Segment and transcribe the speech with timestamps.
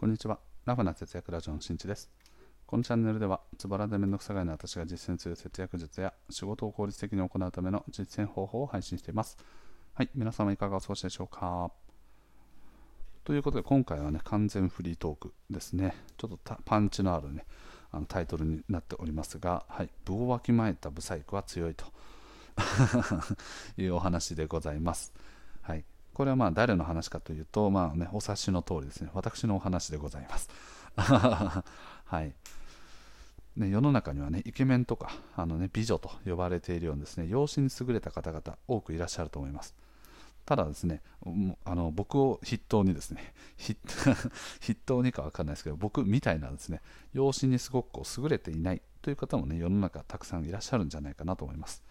[0.00, 0.38] こんにちは。
[0.64, 2.08] ラフな節約ラジオのしんちです。
[2.64, 9.36] このチャンネルでは、ズボラでめんどくさがいの私が実践する節約術や仕事を効率的に行うための実践方法を配信しています。
[9.92, 11.70] はい、皆様いかがお過ごしでしょうか？
[13.24, 15.94] ということで、今回はね、完全フリートークですね。
[16.16, 17.44] ちょっとパンチのあるね、
[17.90, 21.84] あのタイトルになっておりますが、はい、部をわきまえたブサイクは強いと
[23.76, 25.12] いうお話でございます。
[25.60, 25.84] はい、
[26.20, 30.50] これはまあ誰の話かというと、まあね、お察しの通りですね、私のお話でございます。
[30.94, 31.64] は
[32.22, 32.34] い
[33.56, 39.74] ね、世の中にはね、イケメンとかあの、ね、美女と呼ばれているようにですね、容姿に優れた方々、多くいらっしゃると思います。
[40.44, 41.00] ただですね、
[41.64, 43.32] あの僕を筆頭にですね、
[44.60, 46.82] 筆頭にか分かんないですけど、僕みたいなですね、
[47.14, 51.82] 容姿にすごくこう優れていないという方もね、世の中たくさんいらっしゃるんじゃないかなと思います。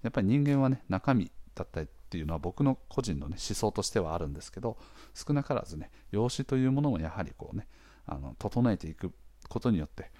[0.00, 4.78] やっぱり人間はね、中身だったりっていうのは僕の個人の、ね、思想としてはあるんですけど
[5.14, 7.66] 少なからずね容姿というものもやはりこうね
[8.06, 9.12] あの整えていく
[9.50, 10.10] ことによって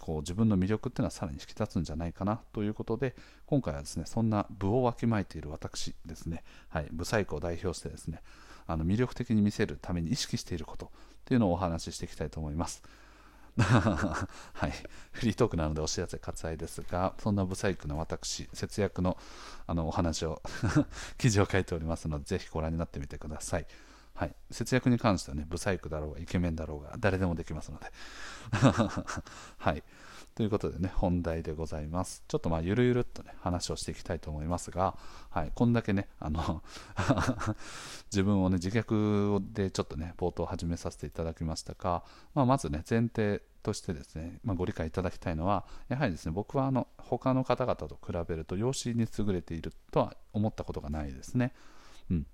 [0.00, 8.22] こう自分の魅力っていうのはさらに引き立つんじゃないかなということで今回はですねそんな部をわきまえている私ですね、はい、ブサイクを代表してですね
[8.68, 10.88] あの魅力的に見せるために意識していることっ
[11.24, 12.82] ていうのをお話ししていきたいと思います。
[13.58, 14.72] はい、
[15.12, 19.18] フリートークなのでお知らせ割愛ですが、そんなブサイクな私、節約の
[19.66, 20.42] あのお話を
[21.18, 23.66] 記事を書いておりますので、ぜひご覧になってみてください。
[24.14, 27.92] はい、節約に関してはね、ブサイクだろうが、イケメンだろうが、誰でもできますので。
[29.58, 29.82] はい。
[30.34, 32.24] ということでね、本題でございます。
[32.26, 34.96] ちょっとまあ、ゆるゆるっとね、話をしていきたいと思いますが、
[35.28, 36.62] はい、こんだけね、あの
[38.10, 42.02] 自分をね、自虐でちょっとね、冒頭始めさせていただきましたが、
[42.34, 51.52] まあ、まずね、前提としてですね、まあ、ご理解いただきたいのは、やはりですね、僕はあの、他の方々と比べると、容姿に優れているとは思ったことがないですね。
[52.10, 52.26] うん。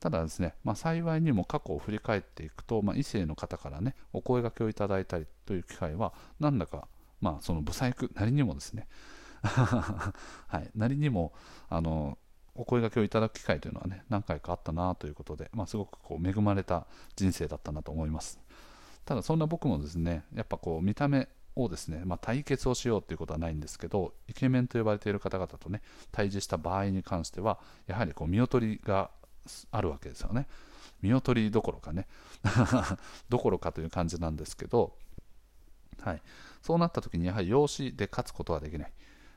[0.00, 6.88] ただですね、まあ、幸いにも過去を振り返っていくと、まあ、異性の方からね、お声がけをいただいたりという機会は、なんだか
[7.22, 8.86] まあ、そのブサイクなりにもですね。
[9.42, 11.32] はい、なりにも
[11.68, 12.18] あの
[12.54, 18.38] お声がけをいただく機会というのはね何回かあったなということで、まあ、すごくこう恵まれた人生だったなと思います。
[19.04, 29.10] ただそんな僕もですねやっぱこう見た目をですね、まあ、対決をしようということはないんですけどイケメンと呼ばれている方々とね対峙した場合に関してはやはりこう見劣りが
[29.70, 30.46] あるわけですよね。
[31.00, 32.06] 見劣りどころかね。
[33.28, 34.96] どころかという感じなんですけど
[36.02, 36.22] はい、
[36.62, 38.92] そうなった時にやはり容姿で勝つことはできない。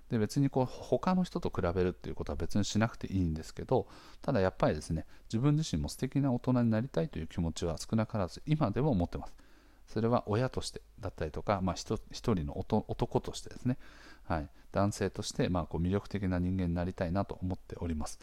[0.10, 3.88] で別にこう他の人と比べるっていうことは別にしなくていいんですけど
[4.22, 9.34] ただやっぱりですね自分自身も素敵な大人になりたいという気持ちは少なからず今でも持ってます。
[9.88, 13.78] それは親としてだったりとか、まあ、一人の男としてですね、
[14.24, 18.20] はい、男性としてまあこう魅力的な人間になりたいなと思っております。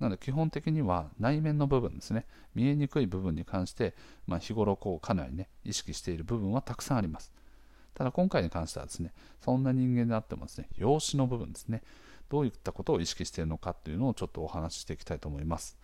[0.00, 2.26] なので基本的には内面の部分ですね。
[2.54, 3.94] 見えにくい部分に関して、
[4.26, 7.32] まあ、日頃こうかなりね意識している部分はたくさんあります。
[7.98, 11.82] ただ今回に関してはですね、そんな人間であってもですね、容姿の部分ですね、
[12.30, 15.76] どういったことを意識しているのかっていうのをちょっとお話ししていきたいと思います。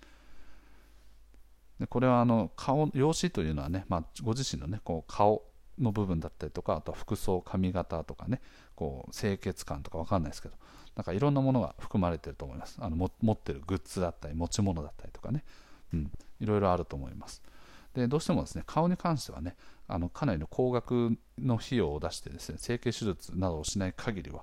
[1.81, 5.43] でこれはあの顔、容姿というのはね、まあ、ご自身のね、こう顔
[5.77, 8.41] の部分だったりとか、あとは服装、髪型とかね、
[8.77, 10.55] こう清潔感とかわかんないですけど、
[10.95, 12.77] なんかいろんなものが含まれていると思います。
[12.79, 15.43] あの持ってるグッズだったり、持ち物だったりとかね、
[15.93, 17.43] うん、いろいろあると思います。
[17.95, 19.57] でどうしてもですね顔に関してはね
[19.87, 24.43] あのかなりの高額の費用を出してですね整形手術などをしない限りは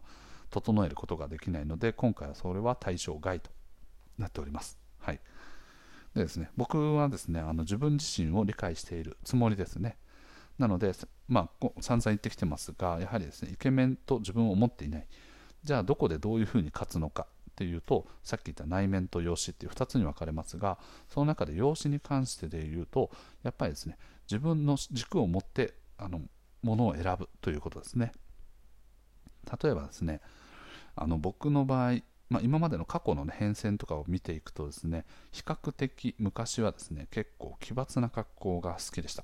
[0.50, 3.50] 整えることができないので今回はそれは対象外と
[4.18, 4.78] なっております。
[5.00, 5.20] はい
[6.16, 9.98] でですね、僕はですねあの自分自身を理解しているつもりですね。
[10.60, 10.92] なので、
[11.28, 15.08] まあ、散々言ってきてますが、やはりですねイケメンと自分を持っていない、
[15.64, 20.80] じゃあどこでどういうふうに勝つのかっていうとさっき言った内面と容姿っていう2つに分かれますが
[21.10, 23.12] その中で容姿に関してで言うと
[23.44, 23.98] やっぱりですね
[24.30, 26.22] 自分の軸を持ってあの
[26.64, 28.14] ものを選ぶということですね。
[29.62, 30.22] 例えばですね
[30.96, 31.96] あの僕の場合、
[32.30, 39.24] まあ、今までの過去の、ね、変遷とかを見ていくとですね比較的昔はですね結構奇抜な格好が好きでした。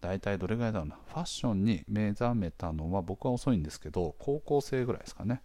[0.00, 5.42] 大体どれぐらいだろうなファッションに目覚めたのは僕は遅いんですけど高校生ぐらいですかね。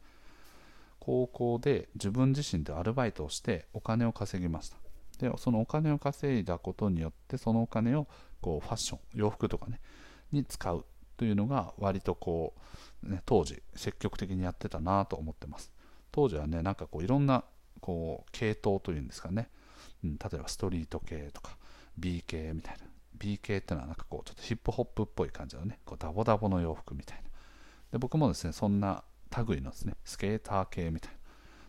[1.02, 4.78] 高校で自分自身でアルバイトをしてお金を稼ぎました。
[5.18, 8.08] でそのお金を稼いだことによってそのお金を
[8.40, 9.80] こうファッション洋服とかね
[10.32, 10.86] に使う
[11.18, 12.54] というのが割とこ
[13.04, 15.72] う、ね、当時積極的にやってたなと思ってます。
[16.12, 17.44] 当時はねなんかこういろんな
[17.80, 19.50] こう系統というんですかね、
[20.04, 21.58] うん、例えばストリート系とか
[21.98, 22.86] B 系みたいな。
[23.18, 27.30] B 系ってのはなんかこうちょっとヒップホップっぽい感じのねこうダボダボの洋服みたいな。
[27.92, 29.04] で僕もですねそんな
[29.48, 31.12] 類のですね、スケーター系みたい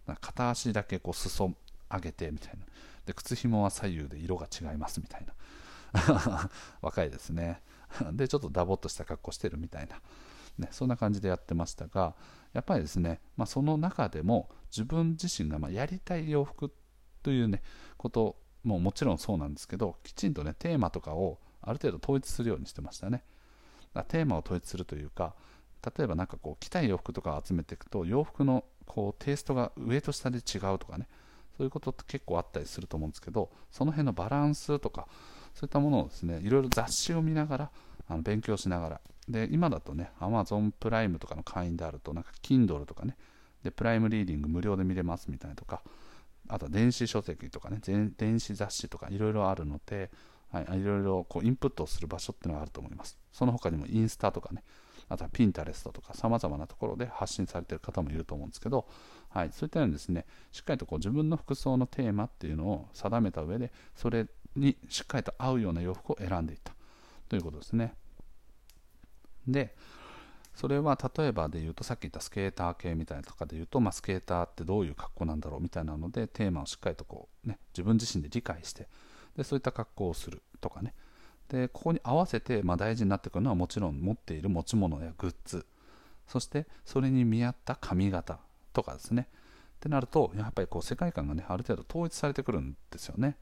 [0.06, 0.16] な。
[0.16, 1.52] 片足だけこう裾
[1.90, 2.66] 上げてみたいな。
[3.06, 6.50] で、靴紐は左右で色が違いますみたいな。
[6.80, 7.62] 若いですね。
[8.12, 10.00] でちょっとダボっとした格好してるみたいな、
[10.58, 12.14] ね、そんな感じでやってましたが
[12.52, 16.72] やっぱりですね、まあ、その中でも自分自身がまやりたい洋服
[17.22, 17.62] というね
[17.96, 23.24] ことももちろんそうなんですけどきちんとねテーマとかをある程度統一するようにしてましたね
[24.08, 25.34] テーマを統一するというか
[25.84, 31.08] 例えば何かこう着たい洋服とか集めていくと洋服のこうテイストが上と下で違うとかね
[31.56, 35.06] そういうことって結構あったりすると思うんですけどその辺のバランスとか
[35.54, 37.70] そういったものをですねいろいろ雑誌を見ながら
[38.08, 43.16] あの勉強しながらで今だとね Amazon プライムとかの会員であるとなんか Kindle とかね
[43.62, 45.82] でプライムリーディング無料で見れますみたいなとか
[46.48, 47.80] あとは電子書籍とかね
[48.16, 50.10] 電子雑誌とかいろいろあるので、
[50.50, 53.16] はい、いろいろこうインプットをする場所っていうのがあると思います。
[53.32, 54.64] その他にもインスタとかね
[55.08, 58.86] あとはピンタレストとかさまざまなところで発信されている方もいると思うんですけど、
[59.28, 64.26] はい、そういったようにですねしっかりとこう自分の服装のテーマっていうのを定めた上でそれ
[64.56, 66.74] にしっかりと合うような洋服を選んでいった。
[67.32, 67.94] ということですね。
[69.48, 69.74] で
[70.54, 78.86] それは例えばで言うとさっき言ったスケーター系みたいなとかで言うと、まあ、スケーターってどういう格好なんだろうみたいなのでテーマをしっかりとこう、ね、自分自身で理解して
[79.34, 80.94] でそういった格好をするとかね。
[81.48, 85.66] でここに合わせて、まあ、大事になってくるのはもちろん持っている持ち物やグッズ。
[86.26, 88.38] そしてそれに見合った髪型
[88.72, 89.28] とかですね。
[89.30, 89.34] っ
[89.80, 93.36] てなるとやっぱりこう世界観がねある程度統一されてくるんですよね。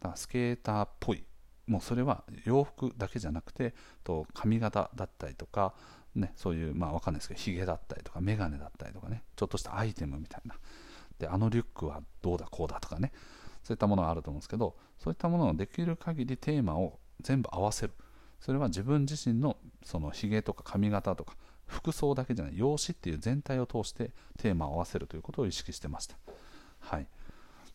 [0.00, 1.24] だからスケーターっぽい。
[1.66, 5.74] もうそれは洋服だけじゃなくてと髪型だったりとか、
[6.16, 9.22] ね、そういうまあわかんないですけどヒゲだったりとかメガネだったりとかね。
[9.36, 10.54] ちょっとしたアイテムみたいな。
[11.18, 13.12] であのリュックはどうだこうだとかね。
[13.62, 17.92] そういったものがあると思うんですけどそういったものをできる限りテーマを全部合わせる。
[18.40, 21.34] それは自分自身のそのヒゲとか髪型とか
[21.66, 26.16] 服装だけじゃない容姿っていう全体を通してテーマを合わせるということを意識してました。
[26.80, 27.06] はい。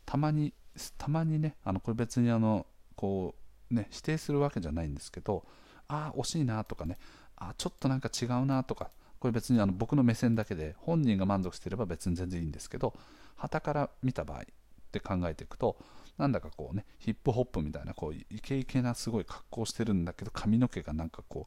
[0.05, 0.53] たまに
[0.97, 2.65] たまにねあのこれ別にあの
[2.95, 3.35] こ
[3.71, 5.45] うね否定するわけじゃないんですけど
[5.87, 6.97] ああ惜しいなとかね
[7.37, 8.89] あちょっとなんか違うなとか
[9.19, 12.93] これ別にあの僕の目線だけで本人が満足していれば別に全然いいんですけど
[13.35, 14.43] 旗から見た場合っ
[14.91, 15.77] て考えていくと
[16.17, 21.45] なんだかこうねヒップホップみたいなこうイケイケなすごい格好してるんだけど髪の毛がなんかこ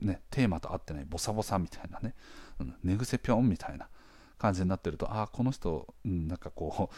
[0.00, 2.14] うねテーマと合ってないボサボサみたいなね、
[2.60, 3.88] うん、寝癖ぴょんみたいな
[4.38, 6.94] 感じになってるとああこの人、うん、なんかこう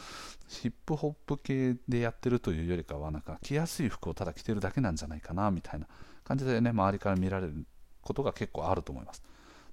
[0.48, 5.86] ヒップホップ系でやってるというよりかはなんか着やすい服をただ着てるだけなんじゃないかなみたいな
[6.24, 7.66] 感じでね周りから見られる
[8.02, 9.22] ことが結構あると思います。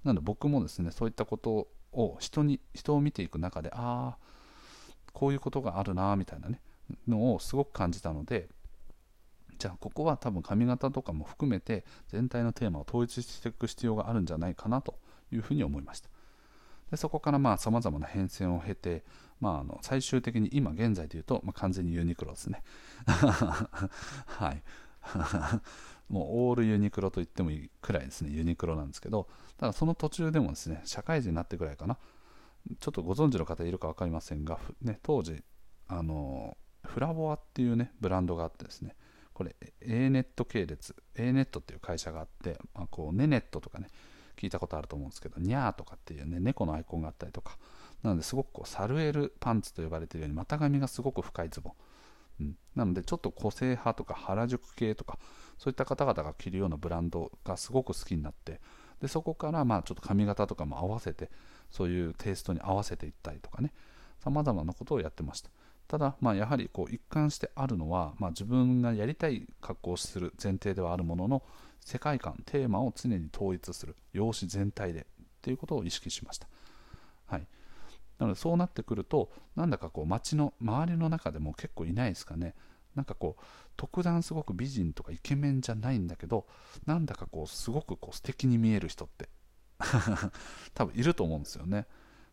[0.04, 4.18] なので僕もですねそういったことを人に人を見ていく中でああ
[5.14, 6.62] こういうことがあるなみたいなね
[7.08, 8.50] のをすごく感じたので
[9.58, 15.00] じゃあここは多分髪型とかも含めて全体のテーマを統一していく必要があるんじゃないかなと
[15.32, 16.10] いうふうに思いました。
[16.92, 19.04] でそこからまあ様々な変遷を経て、
[19.40, 22.64] まあ、あの最終的に今現在でいうと、まあ、完全にユニクロですね。
[23.06, 24.64] はい。
[26.10, 28.30] もうオールユニクロと言ってもいいくらいですね。
[28.30, 29.28] ユニクロなんですけど
[29.58, 31.98] ただその途中でもですね社会人になってくらいかな。
[32.80, 35.44] ちょっとご存知の方いるか分かりませんが、ね、当時
[35.88, 36.58] あの
[36.96, 38.96] フラボアっていうねブランドがあってですね。
[39.34, 40.96] これ A ネット系列。
[41.16, 43.88] A ネットっていう会社があって、まあ、こうネネットとかね
[44.38, 47.58] 聞いたことあると思うんですけどニャーとかっていうね猫のアイコンがあったりとか。
[48.02, 51.74] なのですごくこうサルエルパンツと呼ばれているように股上がすごく深いズボン、
[52.42, 55.18] うん、なのでちょっと個性派とか原宿系とか
[55.58, 58.62] そういった方々が着るようなブランドがすごく好きになって
[59.02, 61.32] でそこからまあちょっと髪型とかも合わせて
[61.72, 63.74] そういうテイストに合わせていったりとかね
[64.20, 65.50] さまざまなことをやってました。
[65.88, 71.44] ただ、まあ、やはりこう一貫してあるのは、まあ、自分がやりたい格好をする前提ではあるものの
[71.80, 75.04] 世界観テーマを常に統一する容姿全体でっ
[75.42, 76.48] ていうことを意識しました、
[77.27, 77.48] はい、
[78.18, 82.56] なのでそうなってくるとなんだかこう街の周りの中でも結構いないですかね。
[82.96, 83.44] なんかこう
[83.75, 86.48] 特段すごく美人とかイケメンじゃないんだけど
[86.86, 89.27] なんだかこうすごくこう素敵に見える人って
[90.74, 91.88] 多分いると思うんですよね。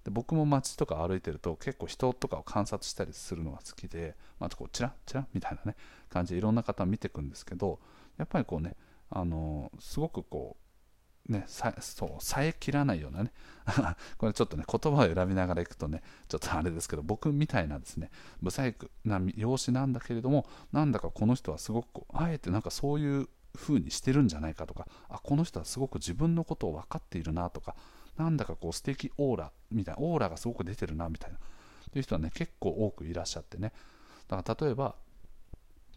[0.04, 5.76] で僕も街とか歩いてると結構人とかを観察したりするのが好きで、まあ、こうチラッチラッみたいなね
[6.08, 7.78] 感じでいろんな方見ていくんですけど
[8.18, 8.76] やっぱりこうね
[9.10, 10.56] あのすごくこ
[11.28, 13.32] うねさそうさえ切らないようなね
[14.18, 18.10] これちょっとね言葉を選びながらいくとねちょっとあれですけど僕みたいなですね
[18.42, 27.76] 不細工な容姿なんだけれどもなんだかこの人はすごくあえてなんかそういう風にしてるんじゃないかとかあこの人はすごく自分のことを分かっているなとか
[28.16, 31.38] なんだかこう素敵オーラみたいなオーラがすごく出てるなみたいな。
[31.92, 33.72] という人はね結構多くいらっしゃってね。
[34.28, 34.94] だから例えば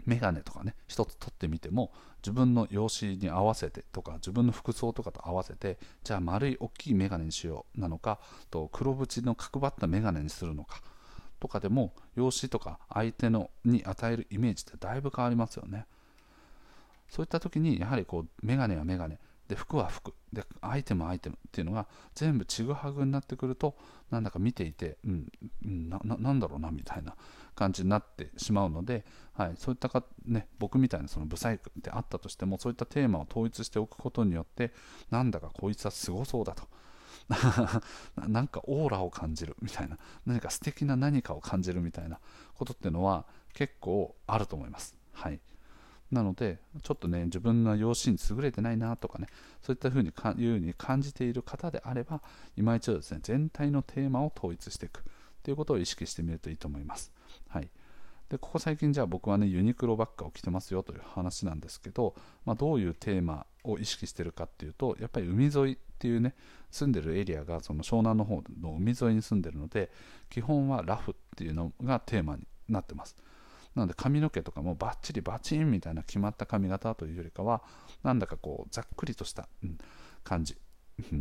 [0.05, 8.19] メガネとかね一つ取ってみても自分の容姿に合わせてとか自分の服装とかと合わせてじゃあ丸い大きいメガネにしようなのか
[8.51, 10.81] と黒縁の角張ったメガネにするのか
[11.39, 15.85] とかでも容姿とか相手のに与えるイメージってだいぶ変わりますよね。
[17.07, 19.19] そういった時にやはりこうメガネはメガネ。
[19.47, 20.13] で服は服。
[20.33, 23.75] でアイテムはアイテムっていうのが全部ちぐはぐになってくると
[24.11, 27.15] なんだか見ていて、うん、ななんだろうなみたいな
[27.55, 34.73] 感じになってしまうので、はい、そういったか、ね、僕みたいなそのブサイクであったとしてもそういったテーマを統一しておくことによって
[35.09, 36.63] なんだかこいつはすごそうだと。
[38.27, 39.97] なんかオーラを感じるみたいな
[40.27, 42.19] 何か素敵な何かを感じるみたいな
[42.53, 44.95] ことっていうのは結構あると思います。
[45.13, 45.39] はい。
[46.15, 49.27] なので、ちょっとね、自分の容姿に優れてないなとかね、
[49.61, 52.21] そういったふうにかいうに感じている方であれば、
[52.57, 55.03] 今一度ですね、全体のテーマを統一していく
[55.43, 57.11] ということを意識してみるといいと思います。
[57.49, 57.69] はい。
[58.29, 66.33] で、ここ最近じゃあ僕はね、ユニクロばっかを着てますよという話なんですけど、まあ、どういうテーマを意識してるかっていうと、やっぱり海沿いっていうね、
[66.71, 69.91] 住んでるエリアがその湘南の方の海沿いに住んでるので、
[70.29, 73.15] 基本はラフっていうのがテーマになってます。
[73.75, 77.61] なので髪の毛とかもバッチリバチンみたいな決まった髪型というよりかは
[78.03, 79.77] なんだかこうざっくりとした、うん、
[80.23, 80.57] 感じ。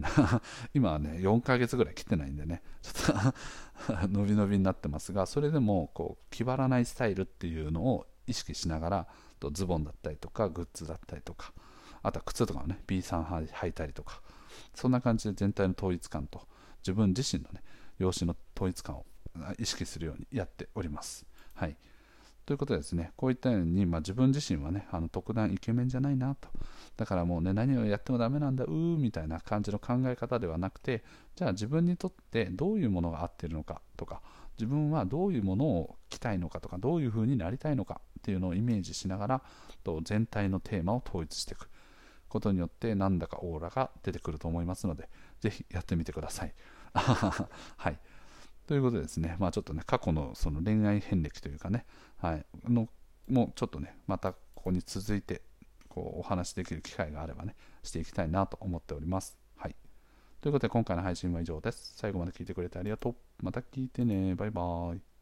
[0.73, 9.09] 今はね4ヶ月ぐらい切ってないんでねちょっと伸び伸びになってますがそれでもこう気張らないスタイルっていうのを意識しながら
[9.41, 11.53] とズボンだったりとかグッズだったりとか
[12.05, 14.23] あとは靴とかをね B さん履いたりとか
[14.75, 16.47] そんな感じで全体の統一感と
[16.83, 17.63] 自分自身のね
[17.99, 19.05] 容姿の統一感を
[19.59, 21.27] 意識するようにやっております。
[21.55, 21.77] はい。
[22.47, 26.49] ということでですね、こういったように、まあ、自分自身はね、あの特段イケメンじゃないなと。
[26.97, 31.03] だからもうね、何をやってもダメなんだ、うーみたいな感じの考え方ではなくて、
[31.37, 34.21] じゃあ自分にとってどういうものが合ってるのかとか、
[34.59, 39.43] 自分はどういうものを着たいのかとか、どういう風になりたいのかっていうのをイメージしながら、
[39.83, 41.71] と全体のテーマを統一していく
[42.29, 45.09] ことによって、なんだかオーラが出てくると思いますので、
[45.41, 46.55] ぜひやってみてください。
[46.95, 47.99] はい。
[48.67, 51.85] ということでですね、まあ、ちょっとね、過去のその恋愛遍歴というかね、
[52.17, 52.89] はい、の
[53.29, 55.43] もうちょっとね、またここに続いて
[55.89, 59.39] こうお話できる機会があればね、していきたいなと思っております。
[59.57, 59.77] はい。
[60.41, 61.95] ということで、今回の配信は以上です。
[61.97, 63.15] 最後まで聞いてくれてありがとう。
[63.43, 64.35] また聞いてね。
[64.35, 65.14] バイバーイ。